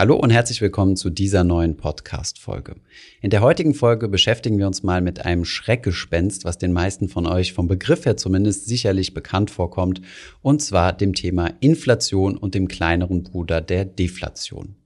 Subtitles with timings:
[0.00, 2.76] Hallo und herzlich willkommen zu dieser neuen Podcast-Folge.
[3.20, 7.26] In der heutigen Folge beschäftigen wir uns mal mit einem Schreckgespenst, was den meisten von
[7.26, 10.00] euch vom Begriff her zumindest sicherlich bekannt vorkommt,
[10.40, 14.76] und zwar dem Thema Inflation und dem kleineren Bruder der Deflation.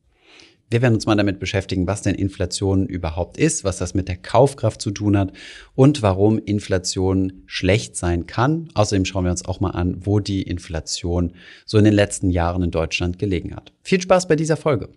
[0.73, 4.17] Wir werden uns mal damit beschäftigen, was denn Inflation überhaupt ist, was das mit der
[4.17, 5.31] Kaufkraft zu tun hat
[5.75, 8.71] und warum Inflation schlecht sein kann.
[8.73, 11.35] Außerdem schauen wir uns auch mal an, wo die Inflation
[11.67, 13.75] so in den letzten Jahren in Deutschland gelegen hat.
[13.83, 14.89] Viel Spaß bei dieser Folge.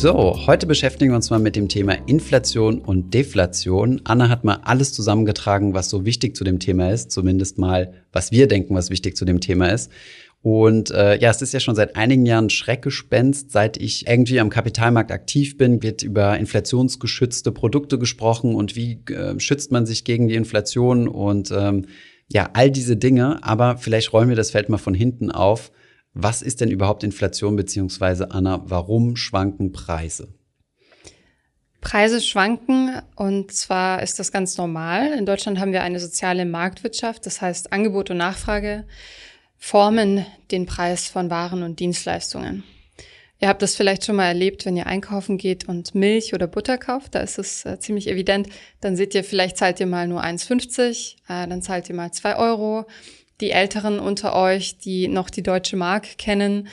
[0.00, 4.00] So, heute beschäftigen wir uns mal mit dem Thema Inflation und Deflation.
[4.04, 8.30] Anna hat mal alles zusammengetragen, was so wichtig zu dem Thema ist, zumindest mal, was
[8.30, 9.90] wir denken, was wichtig zu dem Thema ist.
[10.40, 13.50] Und äh, ja, es ist ja schon seit einigen Jahren Schreckgespenst.
[13.50, 19.40] Seit ich irgendwie am Kapitalmarkt aktiv bin, wird über inflationsgeschützte Produkte gesprochen und wie äh,
[19.40, 21.86] schützt man sich gegen die Inflation und ähm,
[22.28, 23.42] ja, all diese Dinge.
[23.42, 25.72] Aber vielleicht räumen wir das Feld mal von hinten auf.
[26.14, 30.34] Was ist denn überhaupt Inflation, beziehungsweise Anna, warum schwanken Preise?
[31.80, 35.12] Preise schwanken und zwar ist das ganz normal.
[35.12, 38.84] In Deutschland haben wir eine soziale Marktwirtschaft, das heißt Angebot und Nachfrage
[39.56, 42.64] formen den Preis von Waren und Dienstleistungen.
[43.40, 46.76] Ihr habt das vielleicht schon mal erlebt, wenn ihr einkaufen geht und Milch oder Butter
[46.76, 48.48] kauft, da ist es äh, ziemlich evident.
[48.80, 52.36] Dann seht ihr, vielleicht zahlt ihr mal nur 1,50, äh, dann zahlt ihr mal 2
[52.36, 52.86] Euro
[53.40, 56.68] die Älteren unter euch, die noch die deutsche Mark kennen,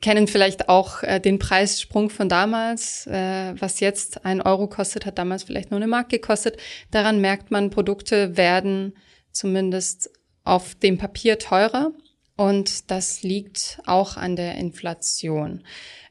[0.00, 3.06] kennen vielleicht auch äh, den Preissprung von damals.
[3.06, 6.56] Äh, was jetzt ein Euro kostet, hat damals vielleicht nur eine Mark gekostet.
[6.90, 8.94] Daran merkt man, Produkte werden
[9.32, 10.10] zumindest
[10.44, 11.92] auf dem Papier teurer.
[12.36, 15.64] Und das liegt auch an der Inflation.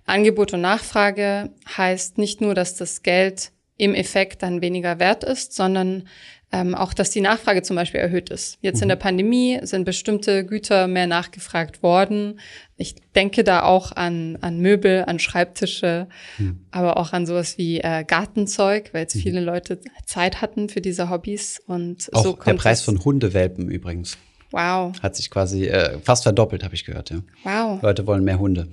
[0.05, 5.55] Angebot und Nachfrage heißt nicht nur, dass das Geld im Effekt dann weniger wert ist,
[5.55, 6.03] sondern
[6.51, 8.57] ähm, auch, dass die Nachfrage zum Beispiel erhöht ist.
[8.61, 8.83] Jetzt mhm.
[8.83, 12.39] in der Pandemie sind bestimmte Güter mehr nachgefragt worden.
[12.75, 16.07] Ich denke da auch an, an Möbel, an Schreibtische,
[16.37, 16.65] mhm.
[16.71, 19.21] aber auch an sowas wie äh, Gartenzeug, weil jetzt mhm.
[19.21, 21.61] viele Leute Zeit hatten für diese Hobbys.
[21.67, 24.17] Und auch so kommt der Preis von Hundewelpen übrigens.
[24.51, 24.99] Wow.
[25.01, 27.11] Hat sich quasi äh, fast verdoppelt, habe ich gehört.
[27.11, 27.21] Ja.
[27.43, 27.81] Wow.
[27.81, 28.67] Leute wollen mehr Hunde.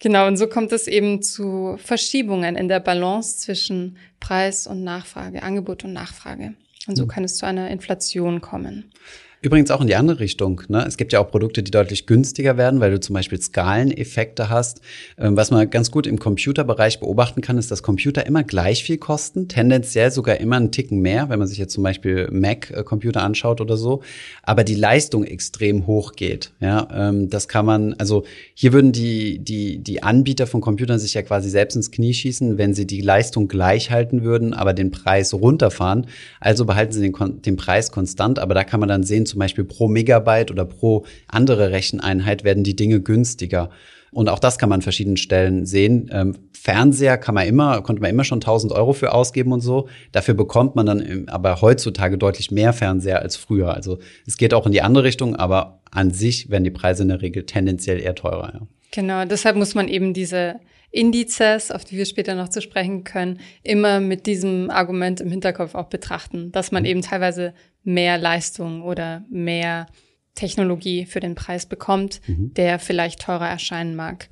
[0.00, 5.42] Genau, und so kommt es eben zu Verschiebungen in der Balance zwischen Preis und Nachfrage,
[5.42, 6.54] Angebot und Nachfrage.
[6.86, 7.08] Und so hm.
[7.08, 8.92] kann es zu einer Inflation kommen.
[9.40, 10.62] Übrigens auch in die andere Richtung.
[10.66, 10.84] Ne?
[10.84, 14.80] Es gibt ja auch Produkte, die deutlich günstiger werden, weil du zum Beispiel Skaleneffekte hast.
[15.16, 18.98] Ähm, was man ganz gut im Computerbereich beobachten kann, ist, dass Computer immer gleich viel
[18.98, 23.60] kosten, tendenziell sogar immer einen Ticken mehr, wenn man sich jetzt zum Beispiel Mac-Computer anschaut
[23.60, 24.02] oder so,
[24.42, 26.50] aber die Leistung extrem hoch geht.
[26.58, 28.24] Ja, ähm, das kann man, also
[28.54, 32.58] hier würden die, die, die Anbieter von Computern sich ja quasi selbst ins Knie schießen,
[32.58, 36.08] wenn sie die Leistung gleich halten würden, aber den Preis runterfahren.
[36.40, 39.64] Also behalten sie den, den Preis konstant, aber da kann man dann sehen, zum Beispiel
[39.64, 43.70] pro Megabyte oder pro andere Recheneinheit werden die Dinge günstiger.
[44.10, 46.10] Und auch das kann man an verschiedenen Stellen sehen.
[46.12, 49.88] Ähm, Fernseher kann man immer, konnte man immer schon 1000 Euro für ausgeben und so.
[50.12, 53.74] Dafür bekommt man dann aber heutzutage deutlich mehr Fernseher als früher.
[53.74, 57.08] Also es geht auch in die andere Richtung, aber an sich werden die Preise in
[57.08, 58.52] der Regel tendenziell eher teurer.
[58.54, 58.60] Ja.
[58.90, 60.56] Genau, deshalb muss man eben diese
[60.90, 65.74] Indizes, auf die wir später noch zu sprechen können, immer mit diesem Argument im Hinterkopf
[65.74, 67.54] auch betrachten, dass man eben teilweise
[67.84, 69.86] mehr Leistung oder mehr
[70.34, 72.54] Technologie für den Preis bekommt, mhm.
[72.54, 74.28] der vielleicht teurer erscheinen mag.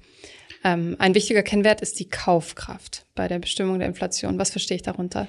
[0.64, 4.38] Ähm, ein wichtiger Kennwert ist die Kaufkraft bei der Bestimmung der Inflation.
[4.38, 5.26] Was verstehe ich darunter?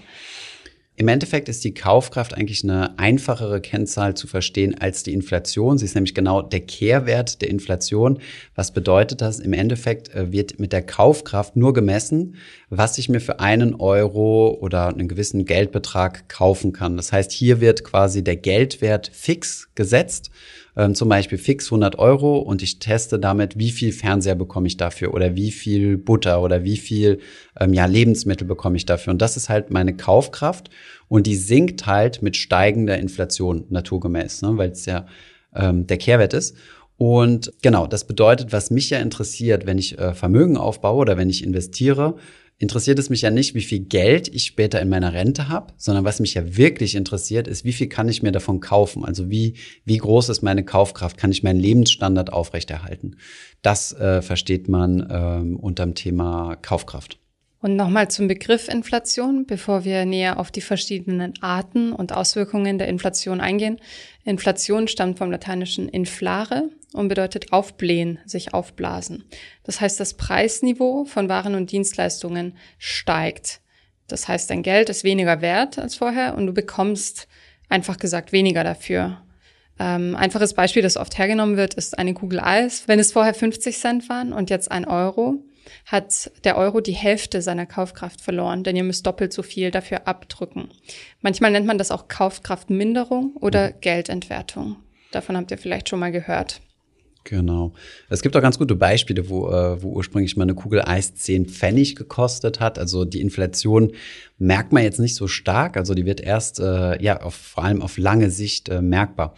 [1.00, 5.78] Im Endeffekt ist die Kaufkraft eigentlich eine einfachere Kennzahl zu verstehen als die Inflation.
[5.78, 8.18] Sie ist nämlich genau der Kehrwert der Inflation.
[8.56, 9.40] Was bedeutet das?
[9.40, 12.38] Im Endeffekt äh, wird mit der Kaufkraft nur gemessen,
[12.72, 16.98] was ich mir für einen Euro oder einen gewissen Geldbetrag kaufen kann.
[16.98, 20.32] Das heißt, hier wird quasi der Geldwert fix gesetzt
[20.78, 24.78] ähm, zum Beispiel fix 100 Euro und ich teste damit, wie viel Fernseher bekomme ich
[24.78, 27.20] dafür oder wie viel Butter oder wie viel
[27.60, 29.12] ähm, ja, Lebensmittel bekomme ich dafür.
[29.12, 30.70] Und das ist halt meine Kaufkraft
[31.08, 35.08] und die sinkt halt mit steigender Inflation naturgemäß, ne, weil es ja
[35.56, 36.56] ähm, der Kehrwert ist.
[36.98, 41.30] Und genau, das bedeutet, was mich ja interessiert, wenn ich äh, Vermögen aufbaue oder wenn
[41.30, 42.16] ich investiere,
[42.60, 46.06] interessiert es mich ja nicht, wie viel Geld ich später in meiner Rente habe, sondern
[46.06, 49.06] was mich ja wirklich interessiert, ist, wie viel kann ich mir davon kaufen?
[49.06, 49.56] Also wie,
[49.86, 51.18] wie groß ist meine Kaufkraft?
[51.18, 53.18] Kann ich meinen Lebensstandard aufrechterhalten?
[53.62, 57.20] Das äh, versteht man ähm, unterm Thema Kaufkraft.
[57.60, 62.88] Und nochmal zum Begriff Inflation, bevor wir näher auf die verschiedenen Arten und Auswirkungen der
[62.88, 63.80] Inflation eingehen.
[64.24, 69.24] Inflation stammt vom lateinischen inflare und bedeutet aufblähen, sich aufblasen.
[69.64, 73.62] Das heißt, das Preisniveau von Waren und Dienstleistungen steigt.
[74.08, 77.28] Das heißt, dein Geld ist weniger wert als vorher und du bekommst
[77.70, 79.22] einfach gesagt weniger dafür.
[79.80, 82.88] Ähm, einfaches Beispiel, das oft hergenommen wird, ist eine Kugel Eis.
[82.88, 85.40] Wenn es vorher 50 Cent waren und jetzt ein Euro,
[85.86, 90.08] hat der Euro die Hälfte seiner Kaufkraft verloren, denn ihr müsst doppelt so viel dafür
[90.08, 90.70] abdrücken.
[91.22, 94.78] Manchmal nennt man das auch Kaufkraftminderung oder Geldentwertung.
[95.12, 96.62] Davon habt ihr vielleicht schon mal gehört.
[97.30, 97.74] Genau.
[98.08, 101.48] Es gibt auch ganz gute Beispiele, wo, äh, wo ursprünglich mal eine Kugel Eis 10
[101.48, 102.80] Pfennig gekostet hat.
[102.80, 103.92] Also die Inflation
[104.38, 105.76] merkt man jetzt nicht so stark.
[105.76, 109.36] Also die wird erst, äh, ja, auf, vor allem auf lange Sicht äh, merkbar.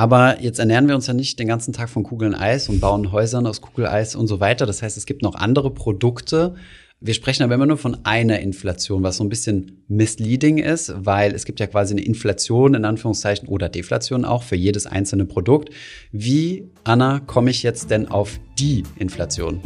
[0.00, 3.12] Aber jetzt ernähren wir uns ja nicht den ganzen Tag von Kugeln Eis und bauen
[3.12, 4.64] Häusern aus Kugeleis und so weiter.
[4.64, 6.54] Das heißt, es gibt noch andere Produkte,
[7.02, 11.34] wir sprechen aber immer nur von einer Inflation, was so ein bisschen misleading ist, weil
[11.34, 15.70] es gibt ja quasi eine Inflation in Anführungszeichen oder Deflation auch für jedes einzelne Produkt.
[16.12, 19.60] Wie, Anna, komme ich jetzt denn auf die Inflation?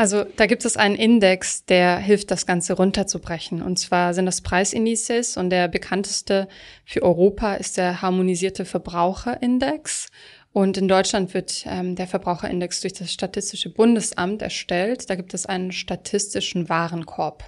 [0.00, 3.60] Also da gibt es einen Index, der hilft, das Ganze runterzubrechen.
[3.60, 6.48] Und zwar sind das Preisindizes und der bekannteste
[6.86, 10.08] für Europa ist der harmonisierte Verbraucherindex.
[10.54, 15.10] Und in Deutschland wird ähm, der Verbraucherindex durch das Statistische Bundesamt erstellt.
[15.10, 17.44] Da gibt es einen statistischen Warenkorb,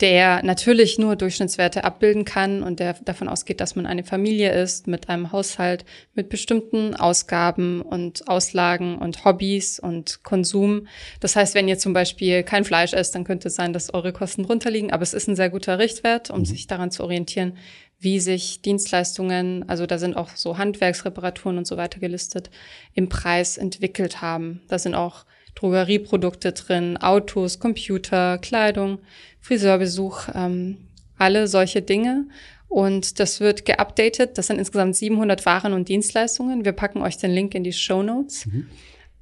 [0.00, 4.86] der natürlich nur Durchschnittswerte abbilden kann und der davon ausgeht, dass man eine Familie ist
[4.86, 10.86] mit einem Haushalt mit bestimmten Ausgaben und Auslagen und Hobbys und Konsum.
[11.20, 14.12] Das heißt, wenn ihr zum Beispiel kein Fleisch esst, dann könnte es sein, dass eure
[14.12, 14.90] Kosten drunter liegen.
[14.90, 16.44] Aber es ist ein sehr guter Richtwert, um mhm.
[16.46, 17.58] sich daran zu orientieren,
[17.98, 22.50] wie sich Dienstleistungen, also da sind auch so Handwerksreparaturen und so weiter gelistet,
[22.94, 24.62] im Preis entwickelt haben.
[24.68, 29.00] Da sind auch Drogerieprodukte drin, Autos, Computer, Kleidung,
[29.40, 30.78] Friseurbesuch, ähm,
[31.18, 32.26] alle solche Dinge.
[32.68, 34.38] Und das wird geupdatet.
[34.38, 36.64] Das sind insgesamt 700 Waren und Dienstleistungen.
[36.64, 38.46] Wir packen euch den Link in die Show Notes.
[38.46, 38.66] Mhm.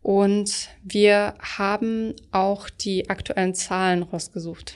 [0.02, 4.74] Und wir haben auch die aktuellen Zahlen rausgesucht.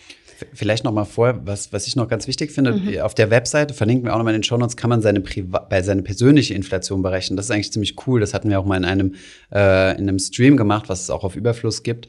[0.55, 3.01] Vielleicht noch mal vor, was, was ich noch ganz wichtig finde, mhm.
[3.01, 5.21] auf der Webseite, verlinken wir auch noch mal in den Show Notes, kann man seine,
[5.21, 7.37] Priva bei seine persönliche Inflation berechnen.
[7.37, 8.21] Das ist eigentlich ziemlich cool.
[8.21, 9.15] Das hatten wir auch mal in einem,
[9.53, 12.09] äh, in einem Stream gemacht, was es auch auf Überfluss gibt.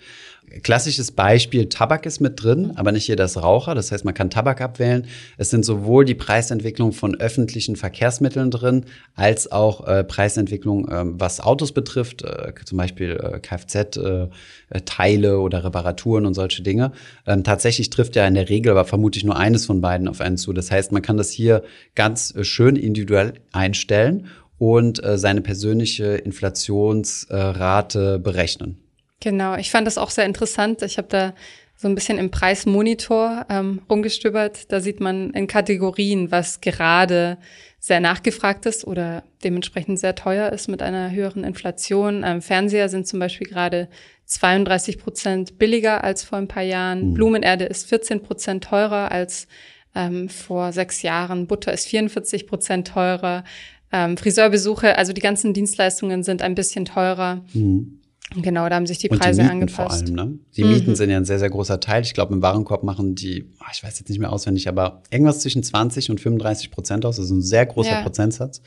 [0.61, 3.73] Klassisches Beispiel, Tabak ist mit drin, aber nicht jeder ist Raucher.
[3.73, 5.07] Das heißt, man kann Tabak abwählen.
[5.37, 8.85] Es sind sowohl die Preisentwicklung von öffentlichen Verkehrsmitteln drin,
[9.15, 15.63] als auch äh, Preisentwicklung, äh, was Autos betrifft, äh, zum Beispiel äh, Kfz-Teile äh, oder
[15.63, 16.91] Reparaturen und solche Dinge.
[17.25, 20.37] Ähm, tatsächlich trifft ja in der Regel aber vermutlich nur eines von beiden auf einen
[20.37, 20.53] zu.
[20.53, 21.63] Das heißt, man kann das hier
[21.95, 24.27] ganz äh, schön individuell einstellen
[24.59, 28.82] und seine persönliche Inflationsrate berechnen.
[29.23, 30.81] Genau, ich fand das auch sehr interessant.
[30.81, 31.33] Ich habe da
[31.77, 34.69] so ein bisschen im Preismonitor ähm, rumgestöbert.
[34.69, 37.37] Da sieht man in Kategorien, was gerade
[37.79, 42.25] sehr nachgefragt ist oder dementsprechend sehr teuer ist mit einer höheren Inflation.
[42.25, 43.87] Ähm, Fernseher sind zum Beispiel gerade
[44.25, 47.11] 32 Prozent billiger als vor ein paar Jahren.
[47.11, 47.13] Mhm.
[47.13, 49.47] Blumenerde ist 14 Prozent teurer als
[49.95, 51.47] ähm, vor sechs Jahren.
[51.47, 53.45] Butter ist 44 Prozent teurer.
[53.89, 57.45] Ähm, Friseurbesuche, also die ganzen Dienstleistungen sind ein bisschen teurer.
[57.53, 58.01] Mhm.
[58.35, 60.07] Genau, da haben sich die Preise und die angepasst.
[60.07, 60.39] Vor allem, ne?
[60.55, 60.71] Die mhm.
[60.71, 62.03] Mieten sind ja ein sehr, sehr großer Teil.
[62.03, 65.39] Ich glaube, im Warenkorb machen die, ah, ich weiß jetzt nicht mehr auswendig, aber irgendwas
[65.39, 67.17] zwischen 20 und 35 Prozent aus.
[67.17, 68.01] Das ist ein sehr großer ja.
[68.01, 68.61] Prozentsatz.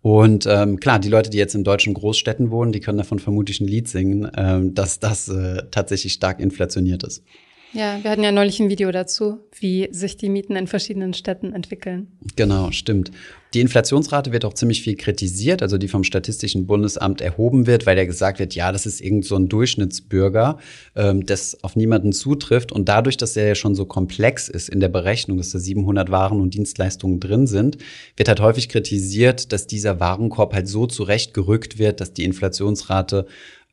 [0.00, 3.60] Und ähm, klar, die Leute, die jetzt in deutschen Großstädten wohnen, die können davon vermutlich
[3.60, 7.24] ein Lied singen, ähm, dass das äh, tatsächlich stark inflationiert ist.
[7.72, 11.52] Ja, wir hatten ja neulich ein Video dazu, wie sich die Mieten in verschiedenen Städten
[11.52, 12.08] entwickeln.
[12.34, 13.10] Genau, stimmt.
[13.54, 17.96] Die Inflationsrate wird auch ziemlich viel kritisiert, also die vom Statistischen Bundesamt erhoben wird, weil
[17.96, 20.58] ja gesagt wird, ja, das ist irgend so ein Durchschnittsbürger,
[20.96, 22.72] ähm, das auf niemanden zutrifft.
[22.72, 26.10] Und dadurch, dass er ja schon so komplex ist in der Berechnung, dass da 700
[26.10, 27.78] Waren und Dienstleistungen drin sind,
[28.16, 33.26] wird halt häufig kritisiert, dass dieser Warenkorb halt so zurechtgerückt wird, dass die Inflationsrate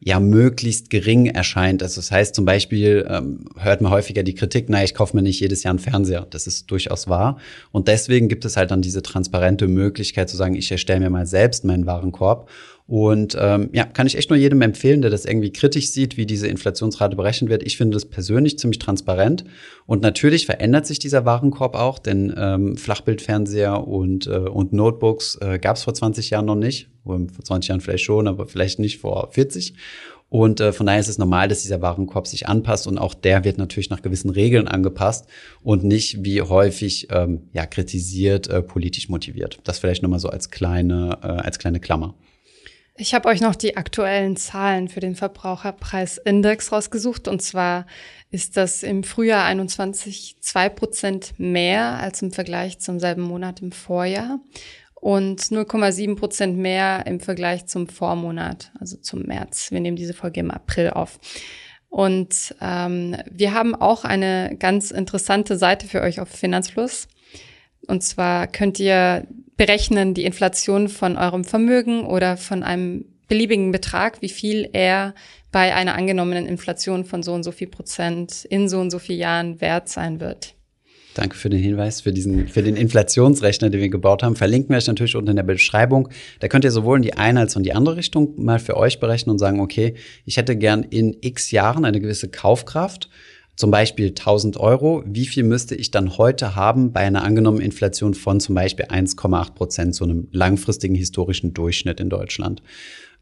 [0.05, 1.81] ja möglichst gering erscheint.
[1.81, 5.23] Also das heißt zum Beispiel ähm, hört man häufiger die Kritik, na, ich kaufe mir
[5.23, 6.27] nicht jedes Jahr einen Fernseher.
[6.29, 7.39] Das ist durchaus wahr.
[7.71, 11.25] Und deswegen gibt es halt dann diese transparente Möglichkeit zu sagen, ich erstelle mir mal
[11.25, 12.47] selbst meinen Warenkorb
[12.87, 16.27] und ähm, ja, kann ich echt nur jedem empfehlen, der das irgendwie kritisch sieht, wie
[16.27, 17.63] diese Inflationsrate berechnet wird.
[17.63, 19.43] Ich finde das persönlich ziemlich transparent.
[19.87, 25.57] Und natürlich verändert sich dieser Warenkorb auch, denn ähm, Flachbildfernseher und, äh, und Notebooks äh,
[25.57, 26.89] gab es vor 20 Jahren noch nicht.
[27.03, 29.73] Vor 20 Jahren vielleicht schon, aber vielleicht nicht vor 40.
[30.29, 33.43] Und äh, von daher ist es normal, dass dieser Warenkorb sich anpasst und auch der
[33.43, 35.27] wird natürlich nach gewissen Regeln angepasst
[35.63, 39.59] und nicht wie häufig ähm, ja kritisiert äh, politisch motiviert.
[39.63, 42.15] Das vielleicht nochmal so als kleine äh, als kleine Klammer.
[42.97, 47.27] Ich habe euch noch die aktuellen Zahlen für den Verbraucherpreisindex rausgesucht.
[47.27, 47.87] Und zwar
[48.31, 53.73] ist das im Frühjahr 21 zwei Prozent mehr als im Vergleich zum selben Monat im
[53.73, 54.39] Vorjahr
[54.93, 59.71] und 0,7 Prozent mehr im Vergleich zum Vormonat, also zum März.
[59.71, 61.19] Wir nehmen diese Folge im April auf.
[61.89, 67.09] Und ähm, wir haben auch eine ganz interessante Seite für euch auf Finanzfluss.
[67.87, 69.27] Und zwar könnt ihr
[69.57, 75.15] berechnen die Inflation von eurem Vermögen oder von einem beliebigen Betrag, wie viel er
[75.51, 79.19] bei einer angenommenen Inflation von so und so viel Prozent in so und so vielen
[79.19, 80.53] Jahren wert sein wird.
[81.15, 84.35] Danke für den Hinweis, für diesen, für den Inflationsrechner, den wir gebaut haben.
[84.35, 86.09] Verlinken wir euch natürlich unten in der Beschreibung.
[86.41, 88.75] Da könnt ihr sowohl in die eine als auch in die andere Richtung mal für
[88.75, 89.93] euch berechnen und sagen, okay,
[90.25, 93.09] ich hätte gern in x Jahren eine gewisse Kaufkraft
[93.55, 98.13] zum Beispiel 1000 Euro, wie viel müsste ich dann heute haben bei einer angenommenen Inflation
[98.13, 102.61] von zum Beispiel 1,8 Prozent, so einem langfristigen historischen Durchschnitt in Deutschland?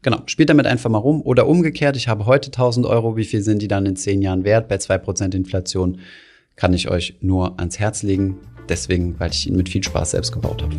[0.02, 1.22] Genau, spielt damit einfach mal rum.
[1.22, 4.44] Oder umgekehrt, ich habe heute 1000 Euro, wie viel sind die dann in 10 Jahren
[4.44, 6.00] wert bei 2 Prozent Inflation?
[6.56, 8.38] Kann ich euch nur ans Herz legen.
[8.68, 10.74] Deswegen, weil ich ihn mit viel Spaß selbst gebaut habe.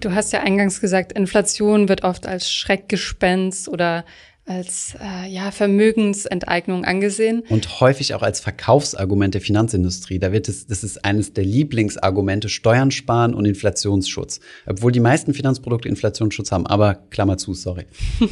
[0.00, 4.04] Du hast ja eingangs gesagt, Inflation wird oft als Schreckgespenst oder
[4.48, 7.42] als äh, ja, Vermögensenteignung angesehen.
[7.48, 10.18] Und häufig auch als Verkaufsargument der Finanzindustrie.
[10.18, 14.40] Da wird es, das ist eines der Lieblingsargumente, Steuern sparen und Inflationsschutz.
[14.66, 17.84] Obwohl die meisten Finanzprodukte Inflationsschutz haben, aber Klammer zu, sorry.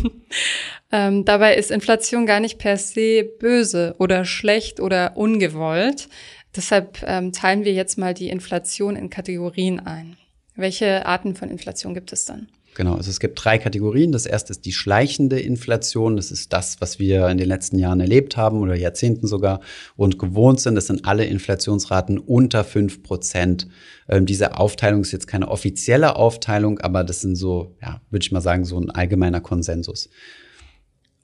[0.93, 6.09] ähm, dabei ist Inflation gar nicht per se böse oder schlecht oder ungewollt.
[6.57, 10.17] Deshalb ähm, teilen wir jetzt mal die Inflation in Kategorien ein.
[10.55, 12.49] Welche Arten von Inflation gibt es dann?
[12.77, 14.13] Genau, also es gibt drei Kategorien.
[14.13, 16.17] Das erste ist die schleichende Inflation.
[16.17, 19.61] Das ist das, was wir in den letzten Jahren erlebt haben oder Jahrzehnten sogar
[19.97, 20.75] und gewohnt sind.
[20.75, 23.67] Das sind alle Inflationsraten unter fünf Prozent.
[24.11, 28.31] Ähm, diese Aufteilung ist jetzt keine offizielle Aufteilung, aber das sind so, ja, würde ich
[28.31, 30.11] mal sagen, so ein allgemeiner Konsensus.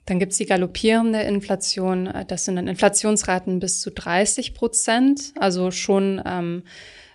[0.06, 2.08] Dann gibt's die galoppierende Inflation.
[2.28, 6.62] Das sind dann Inflationsraten bis zu 30 Prozent, also schon ähm,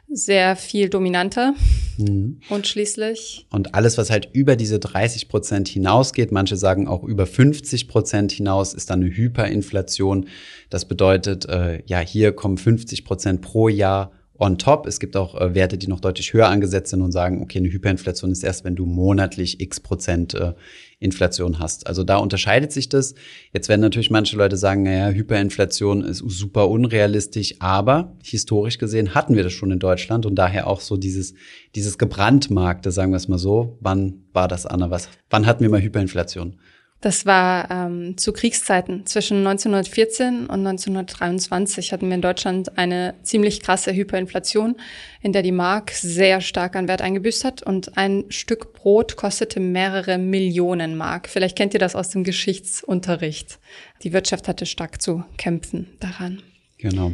[0.09, 1.53] sehr viel dominanter.
[1.97, 2.39] Mhm.
[2.49, 3.47] Und schließlich.
[3.49, 8.31] Und alles, was halt über diese 30 Prozent hinausgeht, manche sagen auch über 50 Prozent
[8.31, 10.27] hinaus, ist dann eine Hyperinflation.
[10.69, 14.85] Das bedeutet, äh, ja, hier kommen 50 Prozent pro Jahr on top.
[14.85, 17.71] Es gibt auch äh, Werte, die noch deutlich höher angesetzt sind und sagen, okay, eine
[17.71, 20.53] Hyperinflation ist erst, wenn du monatlich x Prozent äh,
[20.99, 21.85] Inflation hast.
[21.85, 23.13] Also da unterscheidet sich das.
[23.53, 29.35] Jetzt werden natürlich manche Leute sagen, naja, Hyperinflation ist super unrealistisch, aber historisch gesehen hatten
[29.35, 31.35] wir das schon in Deutschland und daher auch so dieses,
[31.75, 33.77] dieses gebrandmarkte, sagen wir es mal so.
[33.79, 34.89] Wann war das, Anna?
[34.89, 36.57] Was, wann hatten wir mal Hyperinflation?
[36.99, 39.05] Das war ähm, zu Kriegszeiten.
[39.05, 44.77] Zwischen 1914 und 1923 hatten wir in Deutschland eine ziemlich krasse Hyperinflation,
[45.21, 49.59] in der die Mark sehr stark an Wert eingebüßt hat und ein Stück Brot kostete
[49.59, 51.29] mehrere Millionen Mark.
[51.29, 53.59] Vielleicht kennt ihr das aus dem Geschichtsunterricht.
[54.01, 56.41] Die Wirtschaft hatte stark zu kämpfen daran.
[56.79, 57.13] Genau.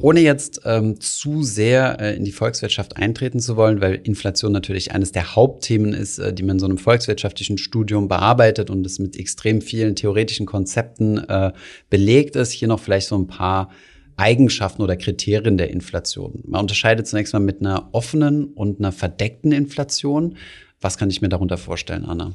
[0.00, 4.92] Ohne jetzt ähm, zu sehr äh, in die Volkswirtschaft eintreten zu wollen, weil Inflation natürlich
[4.92, 8.98] eines der Hauptthemen ist, äh, die man in so einem volkswirtschaftlichen Studium bearbeitet und es
[8.98, 11.52] mit extrem vielen theoretischen Konzepten äh,
[11.90, 13.70] belegt ist, hier noch vielleicht so ein paar
[14.16, 16.42] Eigenschaften oder Kriterien der Inflation.
[16.46, 20.36] Man unterscheidet zunächst mal mit einer offenen und einer verdeckten Inflation.
[20.80, 22.32] Was kann ich mir darunter vorstellen, Anna?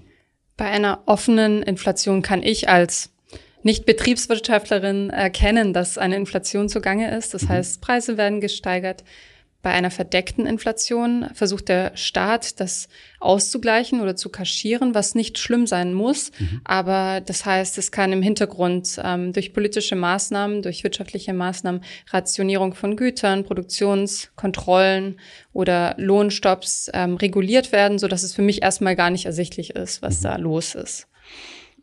[0.57, 3.11] Bei einer offenen Inflation kann ich als
[3.63, 7.33] nicht-Betriebswirtschaftlerin erkennen, dass eine Inflation zugange ist.
[7.33, 7.49] Das mhm.
[7.49, 9.03] heißt, Preise werden gesteigert.
[9.61, 12.87] Bei einer verdeckten Inflation versucht der Staat, das
[13.19, 16.31] auszugleichen oder zu kaschieren, was nicht schlimm sein muss.
[16.39, 16.61] Mhm.
[16.63, 22.73] Aber das heißt, es kann im Hintergrund ähm, durch politische Maßnahmen, durch wirtschaftliche Maßnahmen, Rationierung
[22.73, 25.19] von Gütern, Produktionskontrollen
[25.51, 30.01] oder Lohnstopps ähm, reguliert werden, so dass es für mich erstmal gar nicht ersichtlich ist,
[30.01, 30.23] was mhm.
[30.23, 31.09] da los ist.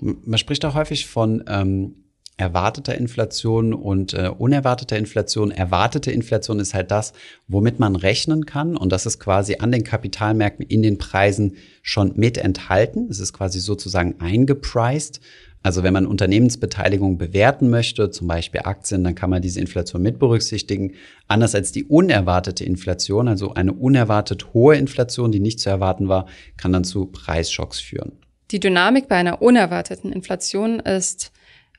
[0.00, 5.50] Man spricht auch häufig von ähm, erwarteter Inflation und äh, unerwarteter Inflation.
[5.50, 7.14] Erwartete Inflation ist halt das,
[7.48, 12.12] womit man rechnen kann und das ist quasi an den Kapitalmärkten in den Preisen schon
[12.16, 13.08] mit enthalten.
[13.10, 15.20] Es ist quasi sozusagen eingepreist.
[15.62, 20.18] Also wenn man Unternehmensbeteiligung bewerten möchte, zum Beispiel Aktien, dann kann man diese Inflation mit
[20.18, 20.92] berücksichtigen.
[21.26, 26.26] Anders als die unerwartete Inflation, also eine unerwartet hohe Inflation, die nicht zu erwarten war,
[26.56, 28.12] kann dann zu Preisschocks führen.
[28.50, 31.32] Die Dynamik bei einer unerwarteten Inflation ist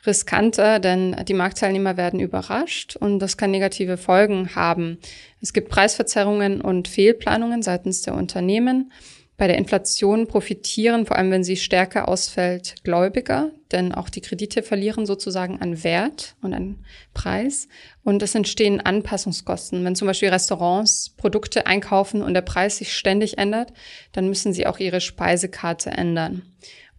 [0.05, 4.99] riskanter, denn die Marktteilnehmer werden überrascht und das kann negative Folgen haben.
[5.41, 8.91] Es gibt Preisverzerrungen und Fehlplanungen seitens der Unternehmen.
[9.37, 14.63] Bei der Inflation profitieren, vor allem wenn sie stärker ausfällt, Gläubiger, denn auch die Kredite
[14.63, 17.67] verlieren sozusagen an Wert und an Preis.
[18.03, 19.85] Und es entstehen Anpassungskosten.
[19.85, 23.73] Wenn zum Beispiel Restaurants Produkte einkaufen und der Preis sich ständig ändert,
[24.11, 26.41] dann müssen sie auch ihre Speisekarte ändern.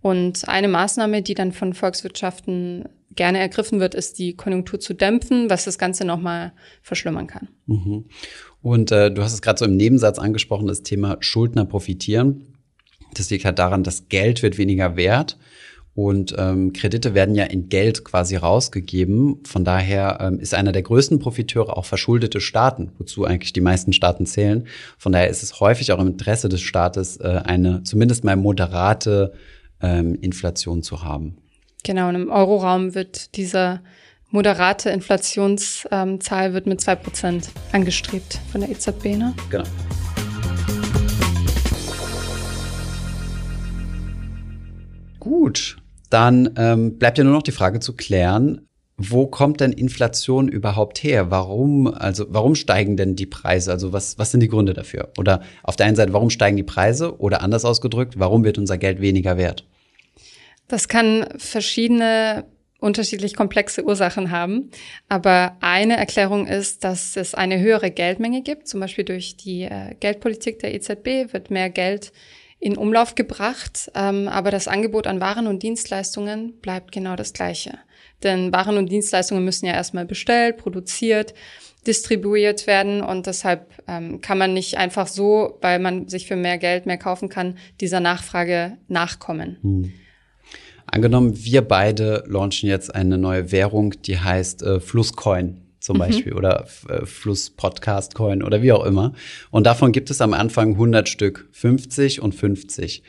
[0.01, 5.51] Und eine Maßnahme, die dann von Volkswirtschaften gerne ergriffen wird, ist die Konjunktur zu dämpfen,
[5.51, 7.49] was das Ganze nochmal verschlimmern kann.
[7.67, 8.05] Mhm.
[8.63, 12.55] Und äh, du hast es gerade so im Nebensatz angesprochen, das Thema Schuldner profitieren.
[13.15, 15.37] Das liegt halt daran, dass Geld wird weniger wert.
[15.95, 19.41] Und ähm, Kredite werden ja in Geld quasi rausgegeben.
[19.45, 23.93] Von daher ähm, ist einer der größten Profiteure auch verschuldete Staaten, wozu eigentlich die meisten
[23.93, 24.69] Staaten zählen.
[24.97, 29.33] Von daher ist es häufig auch im Interesse des Staates, äh, eine zumindest mal moderate
[29.81, 31.39] ähm, Inflation zu haben.
[31.89, 33.81] Genau, und im Euroraum wird dieser
[34.29, 39.17] moderate Inflationszahl wird mit zwei Prozent angestrebt von der EZB.
[39.17, 39.35] Ne?
[39.49, 39.65] Genau.
[45.19, 45.79] Gut,
[46.11, 48.69] dann ähm, bleibt ja nur noch die Frage zu klären,
[48.99, 51.31] wo kommt denn Inflation überhaupt her?
[51.31, 53.73] Warum, also warum steigen denn die Preise?
[53.73, 55.09] Also was, was sind die Gründe dafür?
[55.17, 57.19] Oder auf der einen Seite, warum steigen die Preise?
[57.19, 59.65] Oder anders ausgedrückt, warum wird unser Geld weniger wert?
[60.69, 62.45] Das kann verschiedene
[62.81, 64.71] unterschiedlich komplexe Ursachen haben.
[65.09, 68.69] Aber eine Erklärung ist, dass es eine höhere Geldmenge gibt.
[68.69, 72.13] Zum Beispiel durch die äh, Geldpolitik der EZB wird mehr Geld
[72.61, 77.79] in Umlauf gebracht, ähm, aber das Angebot an Waren und Dienstleistungen bleibt genau das gleiche.
[78.25, 81.35] Denn Waren und Dienstleistungen müssen ja erstmal bestellt, produziert,
[81.87, 86.59] distribuiert werden und deshalb ähm, kann man nicht einfach so, weil man sich für mehr
[86.59, 89.59] Geld mehr kaufen kann, dieser Nachfrage nachkommen.
[89.63, 89.93] Hm.
[90.91, 96.01] Angenommen, wir beide launchen jetzt eine neue Währung, die heißt äh, Flusscoin zum mhm.
[96.01, 99.13] Beispiel oder äh, Fluss Podcast Coin oder wie auch immer.
[99.51, 103.03] Und davon gibt es am Anfang 100 Stück, 50 und 50.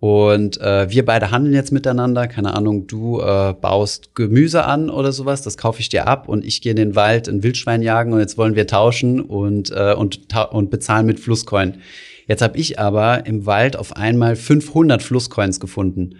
[0.00, 2.26] Und äh, wir beide handeln jetzt miteinander.
[2.26, 6.44] Keine Ahnung, du äh, baust Gemüse an oder sowas, das kaufe ich dir ab und
[6.44, 9.94] ich gehe in den Wald ein Wildschwein jagen und jetzt wollen wir tauschen und, äh,
[9.94, 10.20] und,
[10.50, 11.76] und bezahlen mit Flusscoin.
[12.26, 16.16] Jetzt habe ich aber im Wald auf einmal 500 Flusscoins gefunden.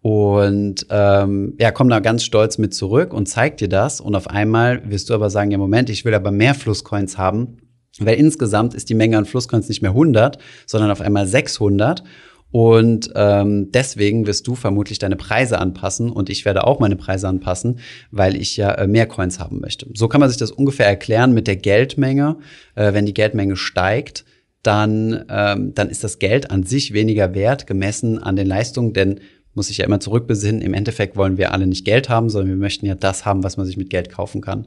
[0.00, 4.00] Und ähm, ja, komm da ganz stolz mit zurück und zeig dir das.
[4.00, 7.58] Und auf einmal wirst du aber sagen, ja, Moment, ich will aber mehr Flusscoins haben.
[7.98, 12.04] Weil insgesamt ist die Menge an Flusscoins nicht mehr 100, sondern auf einmal 600.
[12.50, 17.28] Und ähm, deswegen wirst du vermutlich deine Preise anpassen und ich werde auch meine Preise
[17.28, 19.86] anpassen, weil ich ja äh, mehr Coins haben möchte.
[19.94, 22.38] So kann man sich das ungefähr erklären mit der Geldmenge.
[22.74, 24.24] Äh, wenn die Geldmenge steigt,
[24.62, 29.20] dann, ähm, dann ist das Geld an sich weniger wert gemessen an den Leistungen, denn
[29.58, 30.62] muss sich ja immer zurückbesinnen.
[30.62, 33.58] Im Endeffekt wollen wir alle nicht Geld haben, sondern wir möchten ja das haben, was
[33.58, 34.66] man sich mit Geld kaufen kann.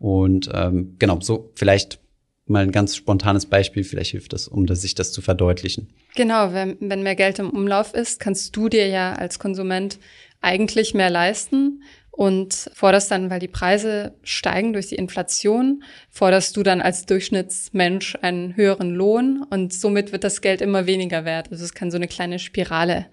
[0.00, 2.00] Und ähm, genau, so vielleicht
[2.46, 5.88] mal ein ganz spontanes Beispiel, vielleicht hilft das, um das, sich das zu verdeutlichen.
[6.16, 9.98] Genau, wenn, wenn mehr Geld im Umlauf ist, kannst du dir ja als Konsument
[10.40, 16.62] eigentlich mehr leisten und forderst dann, weil die Preise steigen durch die Inflation, forderst du
[16.62, 21.50] dann als Durchschnittsmensch einen höheren Lohn und somit wird das Geld immer weniger wert.
[21.50, 23.06] Also es kann so eine kleine Spirale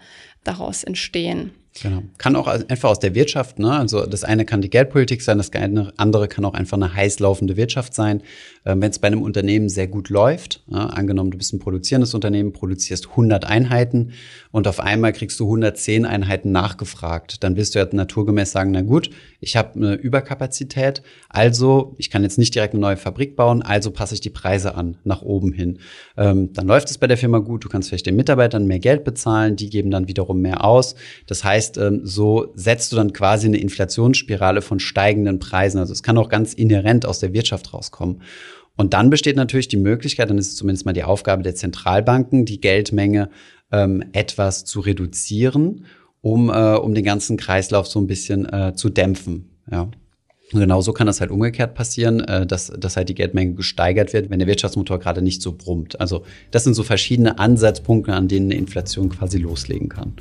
[0.43, 1.52] daraus entstehen.
[1.82, 2.04] Genau.
[2.18, 3.72] Kann auch einfach aus der Wirtschaft, ne?
[3.72, 7.58] Also das eine kann die Geldpolitik sein, das andere kann auch einfach eine heiß laufende
[7.58, 8.22] Wirtschaft sein.
[8.65, 12.13] Ähm, Wenn es bei einem Unternehmen sehr gut läuft, ja, angenommen, du bist ein produzierendes
[12.13, 14.12] Unternehmen, produzierst 100 Einheiten
[14.52, 18.82] und auf einmal kriegst du 110 Einheiten nachgefragt, dann wirst du ja naturgemäß sagen, na
[18.82, 23.62] gut, ich habe eine Überkapazität, also ich kann jetzt nicht direkt eine neue Fabrik bauen,
[23.62, 25.80] also passe ich die Preise an, nach oben hin.
[26.18, 29.04] Ähm, dann läuft es bei der Firma gut, du kannst vielleicht den Mitarbeitern mehr Geld
[29.04, 30.96] bezahlen, die geben dann wiederum mehr aus.
[31.28, 35.79] Das heißt, ähm, so setzt du dann quasi eine Inflationsspirale von steigenden Preisen.
[35.79, 38.21] Also es kann auch ganz inhärent aus der Wirtschaft rauskommen.
[38.75, 42.45] Und dann besteht natürlich die Möglichkeit, dann ist es zumindest mal die Aufgabe der Zentralbanken,
[42.45, 43.29] die Geldmenge
[43.71, 45.86] ähm, etwas zu reduzieren,
[46.21, 49.49] um, äh, um den ganzen Kreislauf so ein bisschen äh, zu dämpfen.
[49.69, 49.89] Ja.
[50.51, 54.13] Und genau so kann das halt umgekehrt passieren, äh, dass, dass halt die Geldmenge gesteigert
[54.13, 55.99] wird, wenn der Wirtschaftsmotor gerade nicht so brummt.
[55.99, 60.13] Also das sind so verschiedene Ansatzpunkte, an denen eine Inflation quasi loslegen kann.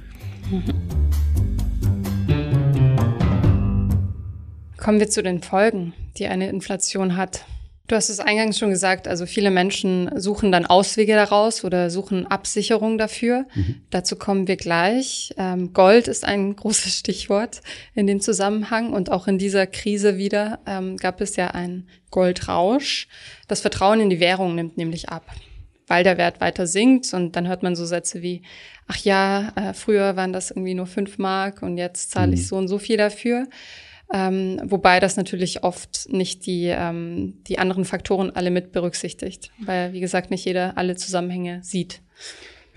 [4.88, 7.44] Kommen wir zu den Folgen, die eine Inflation hat.
[7.88, 12.27] Du hast es eingangs schon gesagt, also viele Menschen suchen dann Auswege daraus oder suchen
[12.27, 13.44] Absicherung dafür.
[13.55, 13.83] Mhm.
[13.90, 15.35] Dazu kommen wir gleich.
[15.37, 17.61] Ähm, Gold ist ein großes Stichwort
[17.94, 23.09] in dem Zusammenhang und auch in dieser Krise wieder ähm, gab es ja einen Goldrausch.
[23.46, 25.27] Das Vertrauen in die Währung nimmt nämlich ab,
[25.87, 28.40] weil der Wert weiter sinkt und dann hört man so Sätze wie,
[28.87, 32.46] ach ja, äh, früher waren das irgendwie nur fünf Mark und jetzt zahle ich mhm.
[32.46, 33.48] so und so viel dafür.
[34.12, 39.92] Ähm, wobei das natürlich oft nicht die, ähm, die anderen Faktoren alle mit berücksichtigt, weil,
[39.92, 42.01] wie gesagt, nicht jeder alle Zusammenhänge sieht.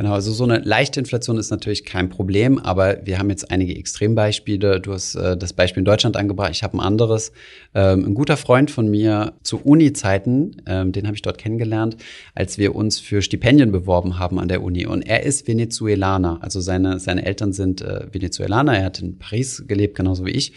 [0.01, 3.75] Genau, also so eine leichte Inflation ist natürlich kein Problem, aber wir haben jetzt einige
[3.75, 4.79] Extrembeispiele.
[4.79, 7.31] Du hast äh, das Beispiel in Deutschland angebracht, ich habe ein anderes.
[7.75, 11.97] Ähm, ein guter Freund von mir zu Uni-Zeiten, ähm, den habe ich dort kennengelernt,
[12.33, 14.87] als wir uns für Stipendien beworben haben an der Uni.
[14.87, 19.65] Und er ist Venezuelaner, also seine, seine Eltern sind äh, Venezuelaner, er hat in Paris
[19.67, 20.53] gelebt, genauso wie ich.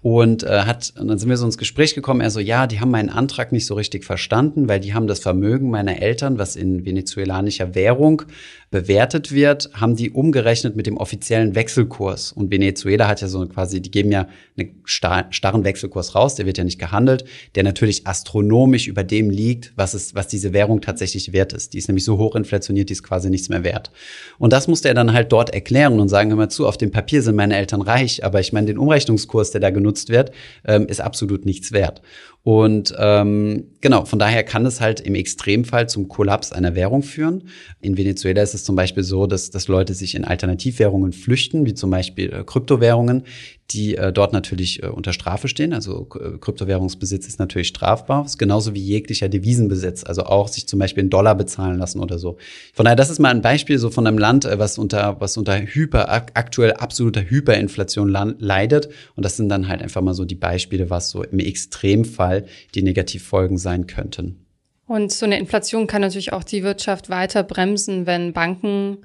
[0.00, 2.80] Und äh, hat, und dann sind wir so ins Gespräch gekommen, er so, ja, die
[2.80, 6.54] haben meinen Antrag nicht so richtig verstanden, weil die haben das Vermögen meiner Eltern, was
[6.54, 8.22] in venezuelanischer Währung
[8.70, 12.32] bewertet wird, haben die umgerechnet mit dem offiziellen Wechselkurs.
[12.32, 16.58] Und Venezuela hat ja so quasi, die geben ja einen starren Wechselkurs raus, der wird
[16.58, 21.32] ja nicht gehandelt, der natürlich astronomisch über dem liegt, was es, was diese Währung tatsächlich
[21.32, 21.72] wert ist.
[21.72, 23.90] Die ist nämlich so hoch inflationiert, die ist quasi nichts mehr wert.
[24.38, 26.90] Und das musste er dann halt dort erklären und sagen, hör mal zu, auf dem
[26.90, 30.32] Papier sind meine Eltern reich, aber ich meine, den Umrechnungskurs, der da genutzt wird,
[30.64, 32.02] ähm, ist absolut nichts wert.
[32.44, 37.48] Und ähm, genau, von daher kann es halt im Extremfall zum Kollaps einer Währung führen.
[37.80, 41.74] In Venezuela ist es zum Beispiel so, dass, dass Leute sich in Alternativwährungen flüchten, wie
[41.74, 43.24] zum Beispiel äh, Kryptowährungen,
[43.70, 45.74] die äh, dort natürlich äh, unter Strafe stehen.
[45.74, 50.78] Also äh, Kryptowährungsbesitz ist natürlich strafbar, ist genauso wie jeglicher Devisenbesitz, also auch sich zum
[50.78, 52.38] Beispiel in Dollar bezahlen lassen oder so.
[52.72, 55.36] Von daher, das ist mal ein Beispiel so von einem Land, äh, was unter was
[55.36, 58.88] unter hyper aktuell absoluter Hyperinflation leidet.
[59.16, 62.37] Und das sind dann halt einfach mal so die Beispiele, was so im Extremfall
[62.74, 64.44] die Negativfolgen sein könnten.
[64.86, 68.98] Und so eine Inflation kann natürlich auch die Wirtschaft weiter bremsen, wenn Banken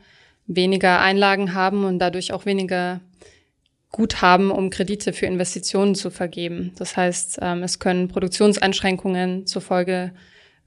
[0.47, 3.01] weniger Einlagen haben und dadurch auch weniger
[3.91, 6.71] Guthaben, um Kredite für Investitionen zu vergeben.
[6.77, 10.13] Das heißt, ähm, es können Produktionseinschränkungen zur Folge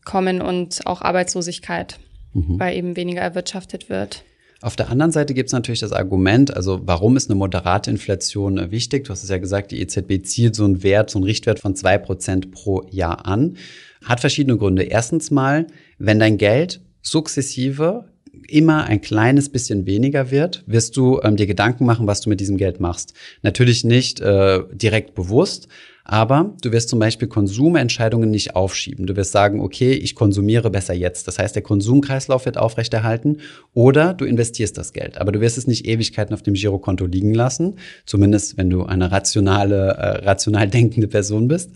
[0.04, 1.98] kommen und auch Arbeitslosigkeit,
[2.32, 2.60] mhm.
[2.60, 4.22] weil eben weniger erwirtschaftet wird.
[4.66, 8.58] Auf der anderen Seite gibt es natürlich das Argument, also warum ist eine moderate Inflation
[8.58, 9.04] äh, wichtig?
[9.04, 11.76] Du hast es ja gesagt, die EZB zielt so einen Wert, so einen Richtwert von
[11.76, 13.58] zwei Prozent pro Jahr an.
[14.04, 14.82] Hat verschiedene Gründe.
[14.82, 18.06] Erstens mal, wenn dein Geld sukzessive
[18.48, 22.40] immer ein kleines bisschen weniger wird, wirst du ähm, dir Gedanken machen, was du mit
[22.40, 23.14] diesem Geld machst.
[23.42, 25.68] Natürlich nicht äh, direkt bewusst,
[26.08, 29.06] aber du wirst zum Beispiel Konsumentscheidungen nicht aufschieben.
[29.06, 31.26] Du wirst sagen, okay, ich konsumiere besser jetzt.
[31.26, 33.38] Das heißt, der Konsumkreislauf wird aufrechterhalten
[33.74, 35.18] oder du investierst das Geld.
[35.18, 37.74] Aber du wirst es nicht Ewigkeiten auf dem Girokonto liegen lassen.
[38.04, 41.72] Zumindest, wenn du eine rationale, äh, rational denkende Person bist.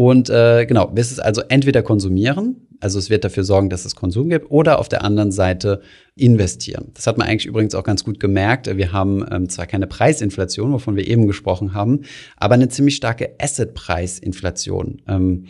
[0.00, 3.94] Und äh, genau, wirst es also entweder konsumieren, also es wird dafür sorgen, dass es
[3.94, 5.82] Konsum gibt oder auf der anderen Seite
[6.16, 6.90] investieren.
[6.94, 8.74] Das hat man eigentlich übrigens auch ganz gut gemerkt.
[8.74, 12.04] Wir haben ähm, zwar keine Preisinflation, wovon wir eben gesprochen haben,
[12.38, 15.02] aber eine ziemlich starke Assetpreisinflation.
[15.06, 15.48] Ähm,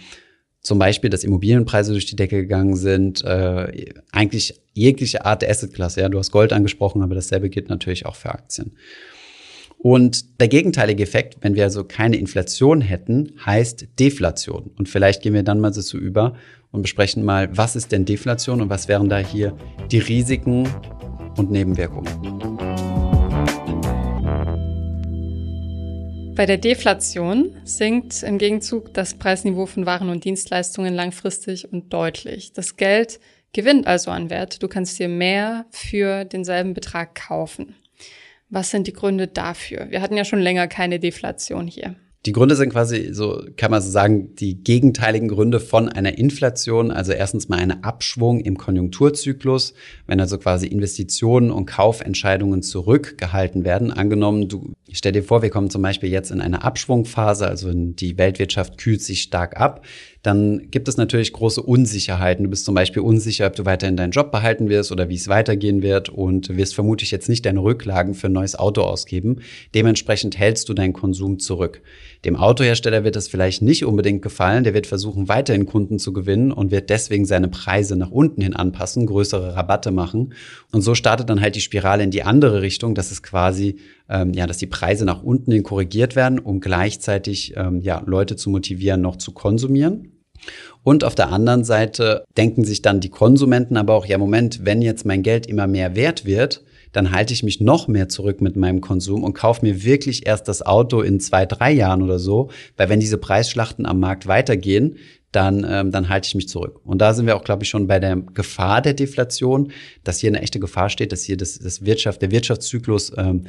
[0.62, 6.00] zum Beispiel, dass Immobilienpreise durch die Decke gegangen sind, äh, eigentlich jegliche Art der Assetklasse.
[6.00, 8.72] Ja, du hast Gold angesprochen, aber dasselbe gilt natürlich auch für Aktien.
[9.82, 14.72] Und der gegenteilige Effekt, wenn wir also keine Inflation hätten, heißt Deflation.
[14.76, 16.34] Und vielleicht gehen wir dann mal dazu über
[16.70, 19.56] und besprechen mal, was ist denn Deflation und was wären da hier
[19.90, 20.68] die Risiken
[21.38, 22.12] und Nebenwirkungen.
[26.34, 32.52] Bei der Deflation sinkt im Gegenzug das Preisniveau von Waren und Dienstleistungen langfristig und deutlich.
[32.52, 33.18] Das Geld
[33.54, 34.62] gewinnt also an Wert.
[34.62, 37.76] Du kannst dir mehr für denselben Betrag kaufen.
[38.50, 39.86] Was sind die Gründe dafür?
[39.90, 41.94] Wir hatten ja schon länger keine Deflation hier.
[42.26, 46.90] Die Gründe sind quasi so, kann man so sagen, die gegenteiligen Gründe von einer Inflation.
[46.90, 49.72] Also erstens mal eine Abschwung im Konjunkturzyklus,
[50.06, 53.90] wenn also quasi Investitionen und Kaufentscheidungen zurückgehalten werden.
[53.90, 58.18] Angenommen, du stell dir vor, wir kommen zum Beispiel jetzt in eine Abschwungphase, also die
[58.18, 59.86] Weltwirtschaft kühlt sich stark ab
[60.22, 62.44] dann gibt es natürlich große Unsicherheiten.
[62.44, 65.28] Du bist zum Beispiel unsicher, ob du weiterhin deinen Job behalten wirst oder wie es
[65.28, 69.40] weitergehen wird und wirst vermutlich jetzt nicht deine Rücklagen für ein neues Auto ausgeben.
[69.74, 71.80] Dementsprechend hältst du deinen Konsum zurück.
[72.26, 74.64] Dem Autohersteller wird es vielleicht nicht unbedingt gefallen.
[74.64, 78.54] Der wird versuchen, weiterhin Kunden zu gewinnen und wird deswegen seine Preise nach unten hin
[78.54, 80.34] anpassen, größere Rabatte machen.
[80.70, 83.76] Und so startet dann halt die Spirale in die andere Richtung, dass es quasi,
[84.10, 88.36] ähm, ja, dass die Preise nach unten hin korrigiert werden, um gleichzeitig, ähm, ja, Leute
[88.36, 90.09] zu motivieren, noch zu konsumieren.
[90.82, 94.82] Und auf der anderen Seite denken sich dann die Konsumenten aber auch, ja, Moment, wenn
[94.82, 98.56] jetzt mein Geld immer mehr wert wird, dann halte ich mich noch mehr zurück mit
[98.56, 102.50] meinem Konsum und kaufe mir wirklich erst das Auto in zwei, drei Jahren oder so.
[102.76, 104.96] Weil wenn diese Preisschlachten am Markt weitergehen,
[105.32, 106.80] dann, ähm, dann halte ich mich zurück.
[106.84, 109.70] Und da sind wir auch, glaube ich, schon bei der Gefahr der Deflation,
[110.02, 113.44] dass hier eine echte Gefahr steht, dass hier das, das Wirtschaft, der Wirtschaftszyklus ähm,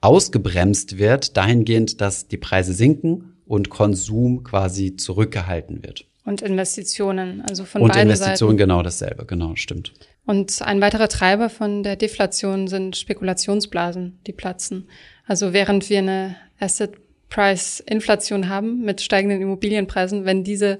[0.00, 6.06] ausgebremst wird, dahingehend, dass die Preise sinken und Konsum quasi zurückgehalten wird.
[6.26, 8.68] Und Investitionen, also von Und beiden Investitionen Seiten.
[8.68, 9.92] genau dasselbe, genau, stimmt.
[10.26, 14.88] Und ein weiterer Treiber von der Deflation sind Spekulationsblasen, die platzen.
[15.24, 16.94] Also während wir eine Asset
[17.28, 20.78] Price Inflation haben mit steigenden Immobilienpreisen, wenn diese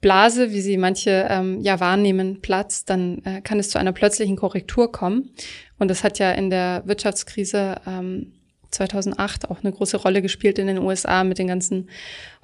[0.00, 4.36] Blase, wie sie manche ähm, ja wahrnehmen, platzt, dann äh, kann es zu einer plötzlichen
[4.36, 5.30] Korrektur kommen.
[5.78, 8.32] Und das hat ja in der Wirtschaftskrise ähm,
[8.72, 11.88] 2008 auch eine große Rolle gespielt in den USA mit den ganzen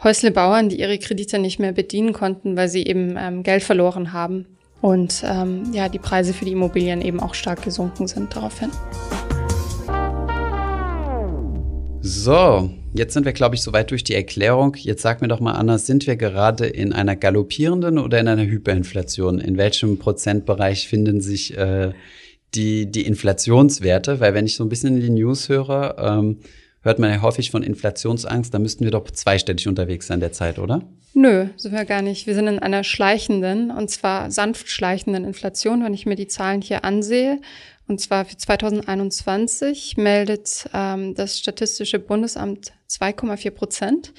[0.03, 4.47] Häuslebauern, die ihre Kredite nicht mehr bedienen konnten, weil sie eben ähm, Geld verloren haben
[4.81, 8.71] und ähm, ja die Preise für die Immobilien eben auch stark gesunken sind daraufhin.
[12.01, 14.75] So, Jetzt sind wir, glaube ich, soweit durch die Erklärung.
[14.77, 18.47] Jetzt sag mir doch mal, Anna, sind wir gerade in einer galoppierenden oder in einer
[18.47, 19.39] Hyperinflation?
[19.39, 21.93] In welchem Prozentbereich finden sich äh,
[22.55, 24.21] die, die Inflationswerte?
[24.21, 26.39] Weil wenn ich so ein bisschen in die News höre, ähm,
[26.83, 30.83] hört man ja häufig von Inflationsangst, da müssten wir doch zweistellig unterwegs sein derzeit, oder?
[31.15, 32.27] Nö, sind wir gar nicht.
[32.27, 36.63] Wir sind in einer schleichenden, und zwar sanft schleichenden Inflation, wenn ich mir die Zahlen
[36.63, 37.41] hier ansehe.
[37.89, 44.13] Und zwar für 2021 meldet ähm, das Statistische Bundesamt 2,4 Prozent.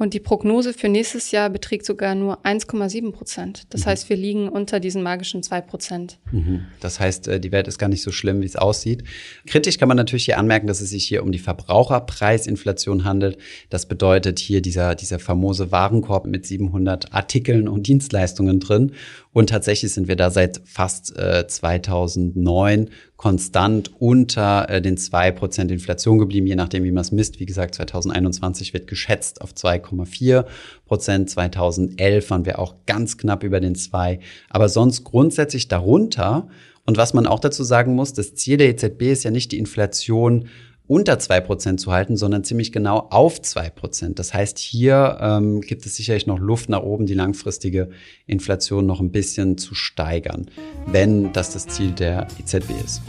[0.00, 3.66] Und die Prognose für nächstes Jahr beträgt sogar nur 1,7 Prozent.
[3.68, 3.90] Das mhm.
[3.90, 6.18] heißt, wir liegen unter diesen magischen 2 Prozent.
[6.32, 6.64] Mhm.
[6.80, 9.04] Das heißt, äh, die Welt ist gar nicht so schlimm, wie es aussieht.
[9.46, 13.36] Kritisch kann man natürlich hier anmerken, dass es sich hier um die Verbraucherpreisinflation handelt.
[13.68, 18.92] Das bedeutet hier dieser, dieser famose Warenkorb mit 700 Artikeln und Dienstleistungen drin.
[19.32, 25.70] Und tatsächlich sind wir da seit fast äh, 2009 konstant unter äh, den zwei Prozent
[25.70, 27.38] Inflation geblieben, je nachdem, wie man es misst.
[27.38, 30.46] Wie gesagt, 2021 wird geschätzt auf 2,4
[30.84, 31.30] Prozent.
[31.30, 34.18] 2011 waren wir auch ganz knapp über den zwei.
[34.48, 36.48] Aber sonst grundsätzlich darunter.
[36.84, 39.58] Und was man auch dazu sagen muss, das Ziel der EZB ist ja nicht die
[39.58, 40.48] Inflation
[40.90, 44.18] unter zwei Prozent zu halten, sondern ziemlich genau auf zwei Prozent.
[44.18, 47.90] Das heißt, hier ähm, gibt es sicherlich noch Luft nach oben, die langfristige
[48.26, 50.50] Inflation noch ein bisschen zu steigern,
[50.86, 53.02] wenn das das Ziel der EZB ist.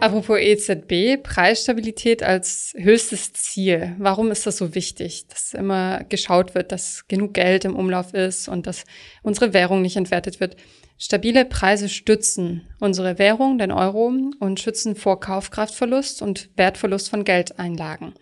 [0.00, 3.94] Apropos EZB, Preisstabilität als höchstes Ziel.
[3.98, 8.48] Warum ist das so wichtig, dass immer geschaut wird, dass genug Geld im Umlauf ist
[8.48, 8.84] und dass
[9.22, 10.56] unsere Währung nicht entwertet wird?
[10.98, 18.14] Stabile Preise stützen unsere Währung, den Euro, und schützen vor Kaufkraftverlust und Wertverlust von Geldeinlagen.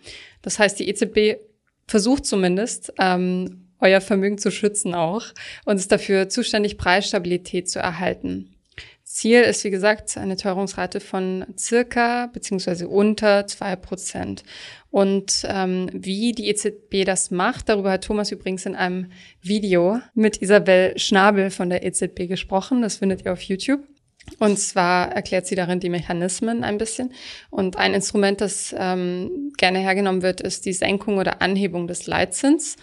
[0.43, 1.41] Das heißt, die EZB
[1.87, 5.25] versucht zumindest, ähm, euer Vermögen zu schützen auch
[5.65, 8.56] und ist dafür zuständig, Preisstabilität zu erhalten.
[9.17, 14.43] Ziel ist, wie gesagt, eine Teuerungsrate von circa beziehungsweise unter zwei Prozent.
[14.91, 20.43] Und ähm, wie die EZB das macht, darüber hat Thomas übrigens in einem Video mit
[20.43, 22.83] Isabel Schnabel von der EZB gesprochen.
[22.83, 23.79] Das findet ihr auf YouTube.
[24.37, 27.11] Und zwar erklärt sie darin die Mechanismen ein bisschen.
[27.49, 32.75] Und ein Instrument, das ähm, gerne hergenommen wird, ist die Senkung oder Anhebung des Leitzins.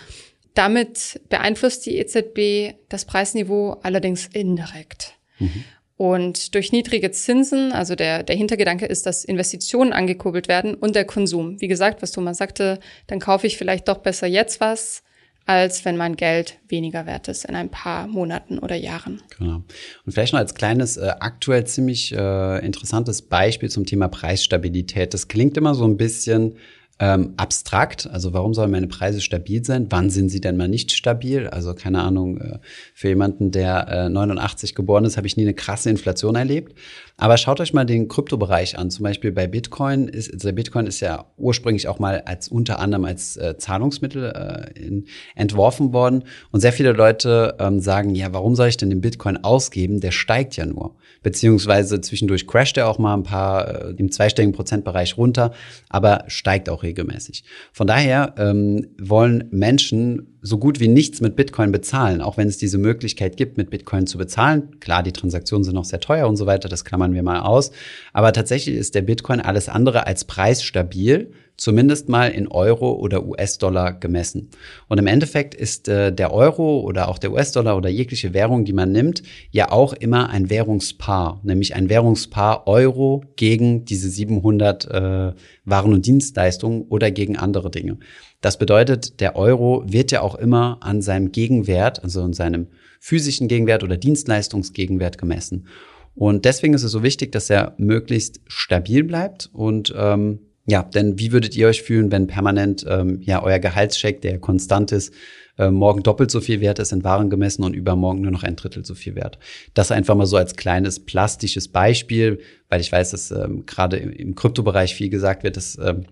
[0.54, 5.14] Damit beeinflusst die EZB das Preisniveau allerdings indirekt.
[5.38, 5.64] Mhm.
[5.96, 11.04] Und durch niedrige Zinsen, also der, der Hintergedanke ist, dass Investitionen angekurbelt werden und der
[11.04, 11.60] Konsum.
[11.60, 15.04] Wie gesagt, was Thomas sagte, dann kaufe ich vielleicht doch besser jetzt was,
[15.46, 19.22] als wenn mein Geld weniger wert ist in ein paar Monaten oder Jahren.
[19.38, 19.62] Genau.
[20.04, 25.14] Und vielleicht noch als kleines, äh, aktuell ziemlich äh, interessantes Beispiel zum Thema Preisstabilität.
[25.14, 26.56] Das klingt immer so ein bisschen
[27.00, 28.08] ähm, abstrakt.
[28.10, 29.86] Also warum sollen meine Preise stabil sein?
[29.90, 31.48] Wann sind sie denn mal nicht stabil?
[31.48, 32.58] Also keine Ahnung, äh,
[32.94, 36.78] für jemanden, der äh, 89 geboren ist, habe ich nie eine krasse Inflation erlebt.
[37.16, 38.90] Aber schaut euch mal den Kryptobereich an.
[38.90, 43.04] Zum Beispiel bei Bitcoin ist, also Bitcoin ist ja ursprünglich auch mal als unter anderem
[43.04, 46.24] als äh, Zahlungsmittel äh, in, entworfen worden.
[46.52, 50.00] Und sehr viele Leute ähm, sagen, ja, warum soll ich denn den Bitcoin ausgeben?
[50.00, 50.94] Der steigt ja nur.
[51.24, 55.52] Beziehungsweise zwischendurch crasht er auch mal ein paar äh, im zweistelligen Prozentbereich runter,
[55.88, 57.44] aber steigt auch regelmäßig.
[57.72, 62.58] Von daher ähm, wollen Menschen so gut wie nichts mit Bitcoin bezahlen, auch wenn es
[62.58, 64.78] diese Möglichkeit gibt, mit Bitcoin zu bezahlen.
[64.78, 67.70] Klar, die Transaktionen sind noch sehr teuer und so weiter, das klammern wir mal aus.
[68.12, 73.92] Aber tatsächlich ist der Bitcoin alles andere als preisstabil, zumindest mal in Euro oder US-Dollar
[73.94, 74.50] gemessen.
[74.88, 78.72] Und im Endeffekt ist äh, der Euro oder auch der US-Dollar oder jegliche Währung, die
[78.74, 85.32] man nimmt, ja auch immer ein Währungspaar, nämlich ein Währungspaar Euro gegen diese 700 äh,
[85.64, 87.98] Waren und Dienstleistungen oder gegen andere Dinge.
[88.44, 92.68] Das bedeutet, der Euro wird ja auch immer an seinem Gegenwert, also an seinem
[93.00, 95.66] physischen Gegenwert oder Dienstleistungsgegenwert gemessen.
[96.14, 99.50] Und deswegen ist es so wichtig, dass er möglichst stabil bleibt.
[99.52, 104.22] Und ähm, ja, denn wie würdet ihr euch fühlen, wenn permanent ähm, ja euer Gehaltscheck,
[104.22, 105.12] der konstant ist,
[105.58, 108.56] äh, morgen doppelt so viel wert ist in Waren gemessen und übermorgen nur noch ein
[108.56, 109.38] Drittel so viel wert?
[109.74, 114.34] Das einfach mal so als kleines plastisches Beispiel, weil ich weiß, dass ähm, gerade im
[114.34, 116.06] Kryptobereich viel gesagt wird, dass ähm,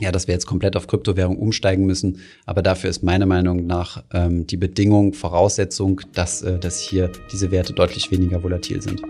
[0.00, 2.20] ja, dass wir jetzt komplett auf Kryptowährung umsteigen müssen.
[2.46, 7.50] Aber dafür ist meiner Meinung nach ähm, die Bedingung, Voraussetzung, dass, äh, dass hier diese
[7.50, 9.02] Werte deutlich weniger volatil sind.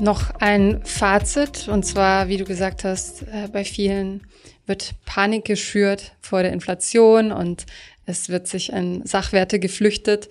[0.00, 4.26] Noch ein Fazit, und zwar, wie du gesagt hast, äh, bei vielen
[4.66, 7.66] wird Panik geschürt vor der Inflation und
[8.06, 10.28] es wird sich in Sachwerte geflüchtet.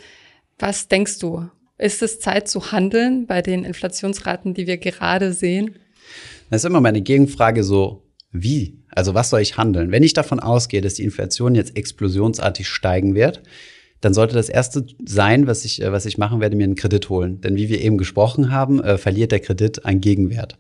[0.60, 1.50] Was denkst du?
[1.78, 5.76] Ist es Zeit zu handeln bei den Inflationsraten, die wir gerade sehen?
[6.54, 8.78] Das ist immer meine Gegenfrage so, wie?
[8.90, 9.90] Also was soll ich handeln?
[9.90, 13.42] Wenn ich davon ausgehe, dass die Inflation jetzt explosionsartig steigen wird,
[14.02, 17.10] dann sollte das erste sein, was ich, äh, was ich machen werde, mir einen Kredit
[17.10, 17.42] holen.
[17.42, 20.60] Denn wie wir eben gesprochen haben, äh, verliert der Kredit an Gegenwert.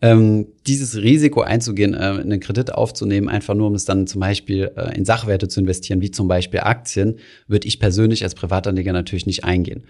[0.00, 4.70] Ähm, dieses Risiko einzugehen, äh, einen Kredit aufzunehmen, einfach nur um es dann zum Beispiel
[4.76, 7.16] äh, in Sachwerte zu investieren, wie zum Beispiel Aktien,
[7.48, 9.82] würde ich persönlich als Privatanleger natürlich nicht eingehen.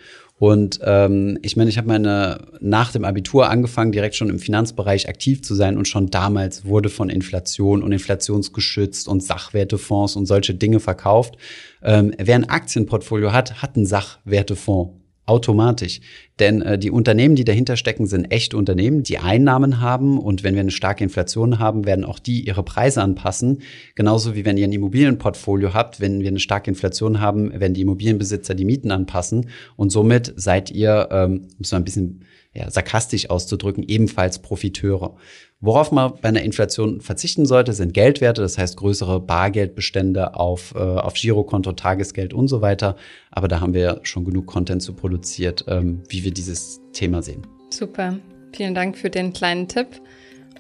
[0.43, 5.09] Und ähm, ich meine, ich habe meine nach dem Abitur angefangen, direkt schon im Finanzbereich
[5.09, 10.53] aktiv zu sein und schon damals wurde von Inflation und inflationsgeschützt und Sachwertefonds und solche
[10.53, 11.37] Dinge verkauft.
[11.81, 16.01] Ähm, wer ein Aktienportfolio hat, hat einen Sachwertefonds automatisch.
[16.39, 20.19] Denn äh, die Unternehmen, die dahinter stecken, sind echte Unternehmen, die Einnahmen haben.
[20.19, 23.63] Und wenn wir eine starke Inflation haben, werden auch die ihre Preise anpassen.
[23.95, 27.83] Genauso wie wenn ihr ein Immobilienportfolio habt, wenn wir eine starke Inflation haben, werden die
[27.83, 29.49] Immobilienbesitzer die Mieten anpassen.
[29.77, 35.17] Und somit seid ihr, ähm, um es mal ein bisschen ja, sarkastisch auszudrücken, ebenfalls Profiteure.
[35.65, 40.79] Worauf man bei einer Inflation verzichten sollte, sind Geldwerte, das heißt größere Bargeldbestände auf, äh,
[40.79, 42.97] auf Girokonto, Tagesgeld und so weiter.
[43.31, 47.47] Aber da haben wir schon genug Content zu produziert, ähm, wie wir dieses Thema sehen.
[47.71, 48.19] Super.
[48.53, 49.87] Vielen Dank für den kleinen Tipp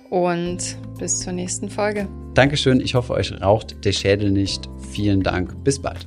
[0.08, 2.06] und bis zur nächsten Folge.
[2.34, 2.80] Dankeschön.
[2.80, 4.70] Ich hoffe, euch raucht der Schädel nicht.
[4.92, 5.64] Vielen Dank.
[5.64, 6.06] Bis bald.